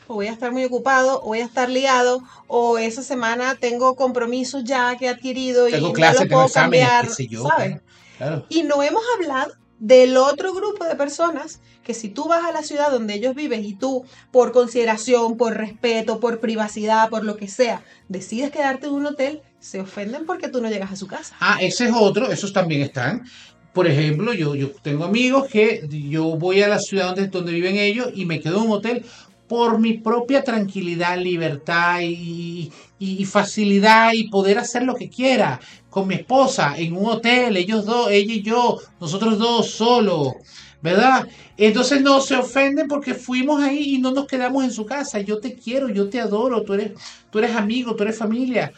O 0.07 0.15
voy 0.15 0.27
a 0.27 0.31
estar 0.31 0.51
muy 0.51 0.63
ocupado, 0.63 1.21
o 1.21 1.27
voy 1.27 1.39
a 1.39 1.45
estar 1.45 1.69
liado, 1.69 2.23
o 2.47 2.77
esa 2.77 3.03
semana 3.03 3.55
tengo 3.55 3.95
compromisos 3.95 4.63
ya 4.63 4.95
que 4.97 5.05
he 5.05 5.09
adquirido 5.09 5.67
y 5.67 5.71
Tengo 5.71 5.87
no 5.87 5.93
clase, 5.93 6.13
los 6.13 6.23
tengo 6.23 6.35
puedo 6.41 6.53
cambiar, 6.53 7.07
yo. 7.29 7.47
¿sabes? 7.47 7.81
Claro. 8.17 8.45
Y 8.49 8.63
no 8.63 8.81
hemos 8.81 9.03
hablado 9.15 9.53
del 9.79 10.17
otro 10.17 10.53
grupo 10.53 10.85
de 10.85 10.95
personas 10.95 11.59
que 11.83 11.93
si 11.93 12.09
tú 12.09 12.27
vas 12.27 12.43
a 12.43 12.51
la 12.51 12.63
ciudad 12.63 12.91
donde 12.91 13.13
ellos 13.13 13.33
viven 13.33 13.63
y 13.63 13.73
tú, 13.73 14.03
por 14.31 14.51
consideración, 14.51 15.37
por 15.37 15.55
respeto, 15.55 16.19
por 16.19 16.39
privacidad, 16.39 17.09
por 17.09 17.23
lo 17.23 17.37
que 17.37 17.47
sea, 17.47 17.81
decides 18.09 18.51
quedarte 18.51 18.87
en 18.87 18.93
un 18.93 19.05
hotel, 19.05 19.41
se 19.59 19.79
ofenden 19.79 20.25
porque 20.25 20.49
tú 20.49 20.61
no 20.61 20.69
llegas 20.69 20.91
a 20.91 20.95
su 20.97 21.07
casa. 21.07 21.35
Ah, 21.39 21.59
ese 21.61 21.85
es 21.85 21.93
otro, 21.95 22.29
esos 22.29 22.51
también 22.51 22.81
están. 22.81 23.23
Por 23.71 23.87
ejemplo, 23.87 24.33
yo, 24.33 24.55
yo 24.55 24.71
tengo 24.81 25.05
amigos 25.05 25.47
que 25.49 25.87
yo 25.87 26.35
voy 26.35 26.61
a 26.61 26.67
la 26.67 26.79
ciudad 26.79 27.15
donde, 27.15 27.27
donde 27.27 27.53
viven 27.53 27.77
ellos 27.77 28.09
y 28.13 28.25
me 28.25 28.41
quedo 28.41 28.57
en 28.57 28.63
un 28.63 28.71
hotel 28.71 29.05
por 29.47 29.79
mi 29.79 29.93
propia 29.93 30.43
tranquilidad, 30.43 31.17
libertad 31.17 31.99
y, 32.01 32.71
facilidad 33.25 34.13
y 34.13 34.29
poder 34.29 34.57
hacer 34.57 34.83
lo 34.83 34.95
que 34.95 35.09
quiera 35.09 35.59
con 35.89 36.07
mi 36.07 36.15
esposa 36.15 36.75
en 36.77 36.95
un 36.95 37.05
hotel, 37.05 37.57
ellos 37.57 37.85
dos, 37.85 38.09
ella 38.11 38.33
y 38.33 38.41
yo, 38.41 38.79
nosotros 38.99 39.37
dos 39.37 39.71
solos, 39.71 40.33
¿verdad? 40.81 41.27
Entonces 41.57 42.01
no 42.01 42.21
se 42.21 42.35
ofenden 42.35 42.87
porque 42.87 43.13
fuimos 43.13 43.61
ahí 43.61 43.95
y 43.95 43.97
no 43.97 44.11
nos 44.11 44.27
quedamos 44.27 44.63
en 44.63 44.71
su 44.71 44.85
casa. 44.85 45.19
Yo 45.21 45.39
te 45.39 45.55
quiero, 45.55 45.89
yo 45.89 46.09
te 46.09 46.19
adoro, 46.19 46.63
tú 46.63 46.73
eres, 46.73 46.91
tú 47.31 47.39
eres 47.39 47.55
amigo, 47.55 47.95
tú 47.95 48.03
eres 48.03 48.17
familia. 48.17 48.71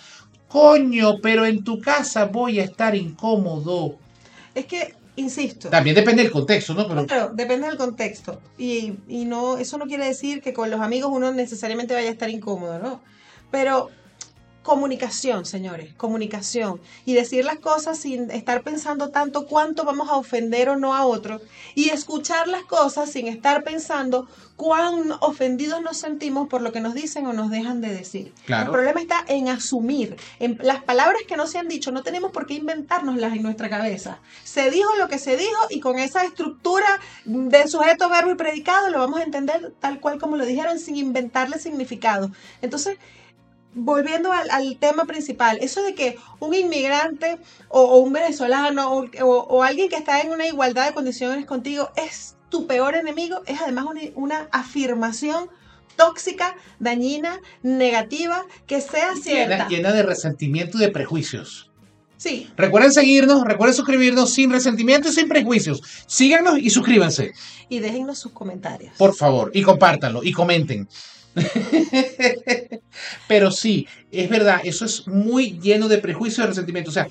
Coño, 0.48 1.20
pero 1.22 1.46
en 1.46 1.64
tu 1.64 1.80
casa 1.80 2.26
voy 2.26 2.60
a 2.60 2.64
estar 2.64 2.96
incómodo. 2.96 3.98
Es 4.56 4.66
que, 4.66 4.96
insisto, 5.20 5.70
También 5.70 5.96
depende 5.96 6.24
del 6.24 6.32
contexto, 6.32 6.74
¿no? 6.74 6.88
Pero 6.88 7.06
Claro, 7.06 7.32
depende 7.34 7.68
del 7.68 7.78
contexto. 7.78 8.42
Y, 8.58 8.96
y 9.08 9.26
no, 9.26 9.58
eso 9.58 9.78
no 9.78 9.86
quiere 9.86 10.06
decir 10.06 10.42
que 10.42 10.54
con 10.54 10.70
los 10.70 10.82
amigos 10.82 11.12
uno 11.14 11.32
necesariamente 11.32 11.94
vaya 11.94 12.10
a 12.10 12.12
estar 12.12 12.30
incómodo, 12.30 12.80
¿no? 12.80 13.02
Pero 13.52 13.90
comunicación, 14.64 15.46
señores, 15.46 15.94
comunicación. 15.96 16.80
Y 17.06 17.14
decir 17.14 17.46
las 17.46 17.60
cosas 17.60 17.98
sin 17.98 18.30
estar 18.32 18.62
pensando 18.64 19.10
tanto 19.10 19.48
cuánto 19.48 19.84
vamos 19.84 20.10
a 20.10 20.16
ofender 20.16 20.70
o 20.70 20.76
no 20.76 20.96
a 20.96 21.06
otro. 21.06 21.42
Y 21.76 21.90
escuchar 21.90 22.48
las 22.48 22.64
cosas 22.64 23.12
sin 23.12 23.28
estar 23.28 23.64
pensando 23.64 24.28
cuán 24.56 25.14
ofendidos 25.22 25.82
nos 25.82 25.98
sentimos 25.98 26.50
por 26.50 26.62
lo 26.62 26.74
que 26.74 26.82
nos 26.82 26.94
dicen 26.94 27.26
o 27.26 27.34
nos 27.34 27.50
dejan 27.50 27.80
de 27.80 27.94
decir. 27.94 28.34
Claro. 28.46 28.66
El 28.66 28.72
problema 28.72 29.02
está 29.02 29.24
en 29.28 29.48
asumir. 29.48 30.18
En 30.40 30.60
las 30.62 30.84
palabras 30.84 31.22
que 31.26 31.38
no 31.38 31.48
se 31.48 31.58
han 31.58 31.70
dicho, 31.70 31.92
no 31.92 32.04
tenemos 32.04 32.32
por 32.32 32.46
qué 32.46 32.56
inventárnoslas 32.56 33.34
en 33.34 33.44
nuestra 33.44 33.70
cabeza. 33.70 34.20
Se 34.44 34.70
dijo 34.70 34.94
lo 34.98 35.08
que 35.08 35.18
se 35.18 35.38
dijo 35.38 35.68
y 35.70 35.80
con 35.80 35.98
esa 35.98 36.26
estructura 36.26 37.00
de 37.24 37.68
sujeto, 37.70 38.10
verbo 38.10 38.32
y 38.32 38.36
predicado 38.36 38.90
lo 38.90 39.00
vamos 39.00 39.22
a 39.22 39.24
entender 39.24 39.74
tal 39.80 40.02
cual 40.02 40.20
como 40.20 40.36
lo 40.36 40.46
dijeron 40.46 40.78
sin 40.78 40.98
inventarle 40.98 41.58
significado. 41.58 42.30
Entonces, 42.62 42.98
volviendo 43.74 44.32
al, 44.32 44.50
al, 44.50 44.78
tema 44.78 45.06
principal, 45.06 45.60
eso 45.62 45.84
de 45.84 45.94
que 45.94 46.18
un 46.40 46.54
inmigrante 46.54 47.38
o, 47.68 47.82
o 47.82 47.98
un 47.98 48.14
venezolano 48.14 48.92
o, 48.92 49.06
o, 49.22 49.26
o, 49.26 49.64
alguien 49.64 49.90
que 49.90 49.96
está 49.96 50.22
en 50.22 50.32
una 50.32 50.48
igualdad 50.48 50.88
de 50.88 50.94
condiciones 50.94 51.46
contigo 51.46 51.92
es 51.96 52.36
tu 52.50 52.68
peor 52.68 52.96
enemigo, 52.96 53.42
es 53.46 53.62
además 53.62 53.86
una, 53.86 54.02
una 54.16 54.50
afirmación 54.52 55.50
tóxica, 55.96 56.56
dañina, 56.80 57.42
negativa, 57.62 58.46
que 58.66 58.82
sea 58.82 59.16
cierta. 59.16 59.56
Llena, 59.56 59.68
llena 59.68 59.92
de 59.92 60.04
resentimiento 60.04 60.78
y 60.78 60.82
de 60.82 60.90
prejuicios. 60.90 61.70
Sí. 62.18 62.50
Recuerden 62.58 62.92
seguirnos, 62.92 63.44
recuerden 63.46 63.76
suscribirnos 63.76 64.34
sin 64.34 64.52
resentimiento 64.52 65.08
y 65.10 65.14
sin 65.14 65.30
prejuicios. 65.30 65.82
Síganos 66.06 66.60
y 66.60 66.70
suscríbanse. 66.70 67.32
Y 67.70 67.80
déjennos 67.80 68.20
sus 68.20 68.34
comentarios. 68.34 68.94
Por 68.98 69.16
favor, 69.16 69.52
y 69.54 69.62
compártanlo 69.62 70.22
y 70.24 70.34
comenten. 70.34 70.90
Pero 73.30 73.52
sí, 73.52 73.86
es 74.12 74.28
verdad, 74.28 74.60
eso 74.64 74.86
es 74.86 75.08
muy 75.08 75.60
lleno 75.60 75.88
de 75.88 76.00
prejuicio 76.00 76.44
y 76.44 76.48
resentimiento. 76.48 76.90
O 76.90 76.94
sea, 76.94 77.08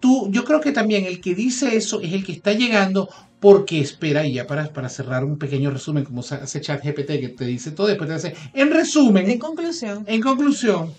tú, 0.00 0.30
yo 0.32 0.42
creo 0.42 0.58
que 0.58 0.72
también 0.72 1.04
el 1.04 1.20
que 1.20 1.34
dice 1.34 1.76
eso 1.76 2.00
es 2.00 2.14
el 2.14 2.24
que 2.24 2.32
está 2.32 2.54
llegando 2.54 3.10
porque 3.40 3.78
espera, 3.78 4.26
y 4.26 4.32
ya 4.32 4.46
para, 4.46 4.72
para 4.72 4.88
cerrar 4.88 5.22
un 5.22 5.38
pequeño 5.38 5.70
resumen, 5.70 6.04
como 6.04 6.20
hace 6.20 6.60
chat 6.62 6.82
GPT 6.82 7.20
que 7.20 7.34
te 7.36 7.44
dice 7.44 7.72
todo, 7.72 7.88
después 7.88 8.08
te 8.08 8.14
hace, 8.14 8.34
en 8.54 8.70
resumen, 8.70 9.30
en 9.30 9.38
conclusión, 9.38 10.02
en 10.06 10.22
conclusión, 10.22 10.94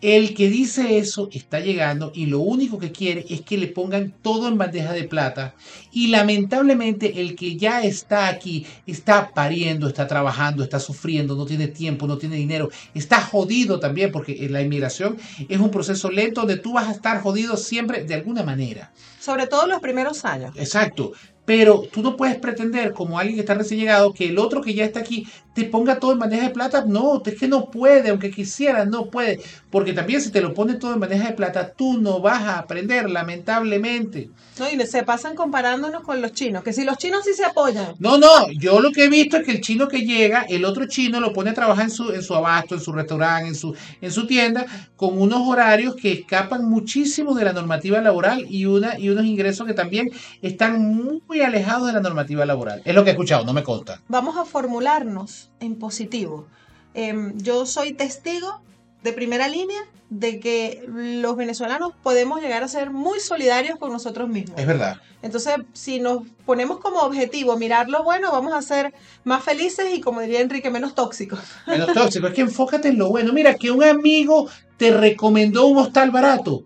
el 0.00 0.34
que 0.34 0.48
dice 0.48 0.98
eso 0.98 1.28
está 1.32 1.58
llegando 1.58 2.12
y 2.14 2.26
lo 2.26 2.38
único 2.38 2.78
que 2.78 2.92
quiere 2.92 3.24
es 3.28 3.40
que 3.40 3.58
le 3.58 3.66
pongan 3.66 4.14
todo 4.22 4.46
en 4.46 4.56
bandeja 4.56 4.92
de 4.92 5.04
plata 5.04 5.54
y 5.92 6.08
lamentablemente 6.08 7.20
el 7.20 7.34
que 7.34 7.56
ya 7.56 7.82
está 7.82 8.28
aquí 8.28 8.64
está 8.86 9.32
pariendo, 9.34 9.88
está 9.88 10.06
trabajando, 10.06 10.62
está 10.62 10.78
sufriendo, 10.78 11.34
no 11.34 11.46
tiene 11.46 11.66
tiempo, 11.66 12.06
no 12.06 12.16
tiene 12.16 12.36
dinero, 12.36 12.70
está 12.94 13.20
jodido 13.20 13.80
también 13.80 14.12
porque 14.12 14.48
la 14.48 14.62
inmigración 14.62 15.16
es 15.48 15.58
un 15.58 15.70
proceso 15.70 16.10
lento 16.10 16.42
donde 16.42 16.58
tú 16.58 16.74
vas 16.74 16.88
a 16.88 16.92
estar 16.92 17.20
jodido 17.20 17.56
siempre 17.56 18.04
de 18.04 18.14
alguna 18.14 18.44
manera. 18.44 18.92
Sobre 19.18 19.46
todo 19.46 19.66
los 19.66 19.80
primeros 19.80 20.24
años. 20.24 20.54
Exacto. 20.56 21.12
Pero 21.44 21.82
tú 21.90 22.02
no 22.02 22.14
puedes 22.14 22.36
pretender, 22.36 22.92
como 22.92 23.18
alguien 23.18 23.36
que 23.36 23.40
está 23.40 23.54
recién 23.54 23.80
llegado, 23.80 24.12
que 24.12 24.28
el 24.28 24.38
otro 24.38 24.60
que 24.60 24.74
ya 24.74 24.84
está 24.84 25.00
aquí 25.00 25.26
te 25.58 25.64
ponga 25.64 25.98
todo 25.98 26.12
en 26.12 26.20
bandeja 26.20 26.44
de 26.44 26.50
plata. 26.50 26.84
No, 26.86 27.20
es 27.24 27.34
que 27.34 27.48
no 27.48 27.68
puede, 27.68 28.10
aunque 28.10 28.30
quisiera, 28.30 28.84
no 28.84 29.06
puede. 29.06 29.40
Porque 29.70 29.92
también 29.92 30.20
si 30.20 30.30
te 30.30 30.40
lo 30.40 30.54
pone 30.54 30.74
todo 30.74 30.94
en 30.94 31.00
bandeja 31.00 31.26
de 31.26 31.34
plata, 31.34 31.72
tú 31.72 31.98
no 32.00 32.20
vas 32.20 32.42
a 32.42 32.58
aprender, 32.60 33.10
lamentablemente. 33.10 34.30
No, 34.60 34.70
y 34.70 34.78
se 34.86 35.02
pasan 35.02 35.34
comparándonos 35.34 36.04
con 36.04 36.22
los 36.22 36.32
chinos, 36.32 36.62
que 36.62 36.72
si 36.72 36.84
los 36.84 36.96
chinos 36.96 37.24
sí 37.24 37.34
se 37.34 37.44
apoyan. 37.44 37.94
No, 37.98 38.18
no, 38.18 38.50
yo 38.52 38.80
lo 38.80 38.92
que 38.92 39.04
he 39.04 39.08
visto 39.08 39.36
es 39.36 39.44
que 39.44 39.50
el 39.50 39.60
chino 39.60 39.88
que 39.88 40.02
llega, 40.02 40.42
el 40.42 40.64
otro 40.64 40.86
chino 40.86 41.18
lo 41.18 41.32
pone 41.32 41.50
a 41.50 41.54
trabajar 41.54 41.86
en 41.86 41.90
su, 41.90 42.12
en 42.12 42.22
su 42.22 42.34
abasto, 42.36 42.76
en 42.76 42.80
su 42.80 42.92
restaurante, 42.92 43.48
en 43.48 43.54
su, 43.56 43.74
en 44.00 44.12
su 44.12 44.26
tienda, 44.28 44.64
con 44.96 45.20
unos 45.20 45.46
horarios 45.46 45.96
que 45.96 46.12
escapan 46.12 46.64
muchísimo 46.64 47.34
de 47.34 47.44
la 47.44 47.52
normativa 47.52 48.00
laboral 48.00 48.46
y, 48.48 48.66
una, 48.66 48.96
y 48.96 49.08
unos 49.08 49.26
ingresos 49.26 49.66
que 49.66 49.74
también 49.74 50.10
están 50.40 51.20
muy 51.26 51.40
alejados 51.40 51.88
de 51.88 51.94
la 51.94 52.00
normativa 52.00 52.46
laboral. 52.46 52.80
Es 52.84 52.94
lo 52.94 53.02
que 53.02 53.10
he 53.10 53.12
escuchado, 53.12 53.44
no 53.44 53.52
me 53.52 53.64
consta. 53.64 54.00
Vamos 54.08 54.36
a 54.36 54.44
formularnos 54.44 55.47
en 55.60 55.76
positivo. 55.76 56.46
Eh, 56.94 57.32
yo 57.36 57.66
soy 57.66 57.92
testigo 57.92 58.60
de 59.02 59.12
primera 59.12 59.48
línea 59.48 59.80
de 60.10 60.40
que 60.40 60.84
los 60.88 61.36
venezolanos 61.36 61.92
podemos 62.02 62.40
llegar 62.40 62.62
a 62.62 62.68
ser 62.68 62.90
muy 62.90 63.20
solidarios 63.20 63.78
con 63.78 63.92
nosotros 63.92 64.28
mismos. 64.28 64.58
Es 64.58 64.66
verdad. 64.66 65.00
Entonces, 65.20 65.54
si 65.72 66.00
nos 66.00 66.22
ponemos 66.46 66.78
como 66.78 67.00
objetivo 67.00 67.56
mirar 67.58 67.88
lo 67.88 68.04
bueno, 68.04 68.32
vamos 68.32 68.54
a 68.54 68.62
ser 68.62 68.94
más 69.24 69.44
felices 69.44 69.86
y, 69.92 70.00
como 70.00 70.20
diría 70.20 70.40
Enrique, 70.40 70.70
menos 70.70 70.94
tóxicos. 70.94 71.40
Menos 71.66 71.92
tóxicos. 71.92 72.30
Es 72.30 72.36
que 72.36 72.42
enfócate 72.42 72.88
en 72.88 72.98
lo 72.98 73.08
bueno. 73.08 73.32
Mira, 73.32 73.54
que 73.54 73.70
un 73.70 73.84
amigo 73.84 74.48
te 74.76 74.90
recomendó 74.92 75.66
un 75.66 75.78
hostal 75.78 76.10
barato. 76.10 76.62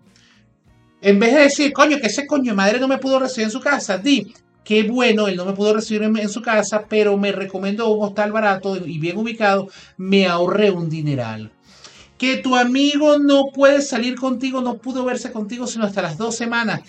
En 1.01 1.19
vez 1.19 1.33
de 1.33 1.41
decir, 1.41 1.73
coño, 1.73 1.97
que 1.99 2.07
ese 2.07 2.25
coño 2.25 2.51
de 2.51 2.55
madre 2.55 2.79
no 2.79 2.87
me 2.87 2.97
pudo 2.97 3.19
recibir 3.19 3.45
en 3.45 3.51
su 3.51 3.59
casa, 3.59 3.97
di, 3.97 4.33
qué 4.63 4.83
bueno, 4.83 5.27
él 5.27 5.35
no 5.35 5.45
me 5.45 5.53
pudo 5.53 5.73
recibir 5.73 6.03
en, 6.03 6.29
su 6.29 6.41
casa, 6.41 6.85
pero 6.87 7.17
me 7.17 7.31
recomendó 7.31 7.89
un 7.89 8.05
hostal 8.05 8.31
barato 8.31 8.77
y 8.77 8.99
bien 8.99 9.17
ubicado, 9.17 9.67
me 9.97 10.27
ahorré 10.27 10.71
un 10.71 10.89
dineral. 10.89 11.51
Que 12.17 12.37
tu 12.37 12.55
amigo 12.55 13.17
no 13.17 13.45
puede 13.53 13.81
salir 13.81 14.15
contigo, 14.15 14.61
no 14.61 14.77
pudo 14.77 15.03
verse 15.03 15.31
contigo 15.31 15.67
sino 15.67 15.85
hasta 15.85 16.01
las 16.01 16.17
dos 16.17 16.35
semanas. 16.35 16.81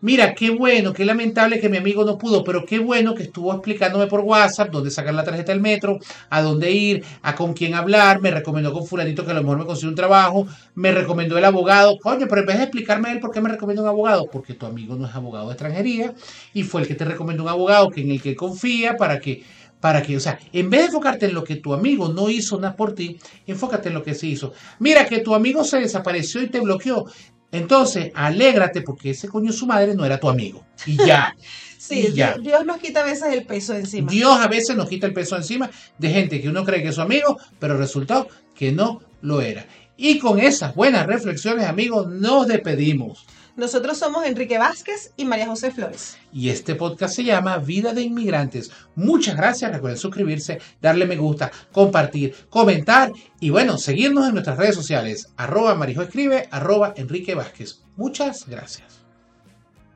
Mira, 0.00 0.34
qué 0.34 0.50
bueno, 0.50 0.92
qué 0.92 1.04
lamentable 1.04 1.60
que 1.60 1.68
mi 1.68 1.78
amigo 1.78 2.04
no 2.04 2.18
pudo, 2.18 2.44
pero 2.44 2.64
qué 2.64 2.78
bueno 2.78 3.14
que 3.14 3.24
estuvo 3.24 3.52
explicándome 3.52 4.06
por 4.06 4.20
WhatsApp 4.20 4.70
dónde 4.70 4.90
sacar 4.90 5.14
la 5.14 5.24
tarjeta 5.24 5.52
del 5.52 5.60
metro, 5.60 5.98
a 6.28 6.42
dónde 6.42 6.70
ir, 6.70 7.04
a 7.22 7.34
con 7.34 7.54
quién 7.54 7.74
hablar, 7.74 8.20
me 8.20 8.30
recomendó 8.30 8.72
con 8.72 8.86
fulanito 8.86 9.24
que 9.24 9.30
a 9.30 9.34
lo 9.34 9.42
mejor 9.42 9.58
me 9.58 9.66
consiguió 9.66 9.90
un 9.90 9.94
trabajo, 9.94 10.46
me 10.74 10.92
recomendó 10.92 11.38
el 11.38 11.44
abogado, 11.44 11.98
coño, 11.98 12.26
pero 12.28 12.42
en 12.42 12.46
vez 12.46 12.58
de 12.58 12.64
explicarme 12.64 13.12
él 13.12 13.20
por 13.20 13.30
qué 13.30 13.40
me 13.40 13.48
recomendó 13.48 13.82
un 13.82 13.88
abogado, 13.88 14.26
porque 14.30 14.54
tu 14.54 14.66
amigo 14.66 14.94
no 14.96 15.06
es 15.06 15.14
abogado 15.14 15.46
de 15.46 15.52
extranjería 15.52 16.14
y 16.52 16.62
fue 16.62 16.82
el 16.82 16.88
que 16.88 16.94
te 16.94 17.04
recomendó 17.04 17.42
un 17.44 17.48
abogado 17.48 17.90
que 17.90 18.02
en 18.02 18.10
el 18.10 18.22
que 18.22 18.36
confía 18.36 18.96
para 18.96 19.18
que 19.18 19.42
para 19.80 20.02
que, 20.02 20.16
o 20.16 20.20
sea, 20.20 20.38
en 20.52 20.70
vez 20.70 20.80
de 20.80 20.86
enfocarte 20.86 21.26
en 21.26 21.34
lo 21.34 21.44
que 21.44 21.54
tu 21.56 21.72
amigo 21.72 22.08
no 22.08 22.28
hizo 22.30 22.58
nada 22.58 22.74
por 22.74 22.96
ti, 22.96 23.16
enfócate 23.46 23.88
en 23.88 23.94
lo 23.94 24.02
que 24.02 24.14
se 24.14 24.26
hizo. 24.26 24.52
Mira 24.80 25.06
que 25.06 25.20
tu 25.20 25.36
amigo 25.36 25.62
se 25.62 25.78
desapareció 25.78 26.42
y 26.42 26.48
te 26.48 26.60
bloqueó. 26.60 27.06
Entonces, 27.50 28.10
alégrate 28.14 28.82
porque 28.82 29.10
ese 29.10 29.28
coño 29.28 29.52
su 29.52 29.66
madre 29.66 29.94
no 29.94 30.04
era 30.04 30.20
tu 30.20 30.28
amigo. 30.28 30.64
Y 30.86 30.96
ya. 30.96 31.34
Sí, 31.78 32.08
y 32.08 32.12
ya. 32.12 32.36
Dios 32.36 32.66
nos 32.66 32.78
quita 32.78 33.00
a 33.00 33.04
veces 33.04 33.32
el 33.32 33.46
peso 33.46 33.72
encima. 33.74 34.10
Dios 34.10 34.38
a 34.38 34.48
veces 34.48 34.76
nos 34.76 34.88
quita 34.88 35.06
el 35.06 35.14
peso 35.14 35.36
encima 35.36 35.70
de 35.96 36.10
gente 36.10 36.40
que 36.40 36.48
uno 36.48 36.64
cree 36.64 36.82
que 36.82 36.88
es 36.88 36.96
su 36.96 37.00
amigo, 37.00 37.38
pero 37.58 37.78
resultó 37.78 38.28
que 38.54 38.72
no 38.72 39.00
lo 39.22 39.40
era. 39.40 39.64
Y 39.96 40.18
con 40.18 40.38
esas 40.38 40.74
buenas 40.74 41.06
reflexiones, 41.06 41.66
amigos, 41.66 42.08
nos 42.08 42.46
despedimos. 42.48 43.24
Nosotros 43.58 43.98
somos 43.98 44.24
Enrique 44.24 44.56
Vázquez 44.56 45.12
y 45.16 45.24
María 45.24 45.48
José 45.48 45.72
Flores. 45.72 46.16
Y 46.32 46.50
este 46.50 46.76
podcast 46.76 47.16
se 47.16 47.24
llama 47.24 47.58
Vida 47.58 47.92
de 47.92 48.02
Inmigrantes. 48.02 48.70
Muchas 48.94 49.36
gracias. 49.36 49.72
Recuerden 49.72 49.98
suscribirse, 49.98 50.60
darle 50.80 51.06
me 51.06 51.16
gusta, 51.16 51.50
compartir, 51.72 52.36
comentar 52.50 53.10
y 53.40 53.50
bueno, 53.50 53.76
seguirnos 53.76 54.28
en 54.28 54.34
nuestras 54.34 54.58
redes 54.58 54.76
sociales. 54.76 55.32
Arroba 55.36 55.74
Marijo 55.74 56.02
Escribe, 56.02 56.46
arroba 56.52 56.94
Enrique 56.96 57.34
Vázquez. 57.34 57.80
Muchas 57.96 58.46
gracias. 58.46 58.97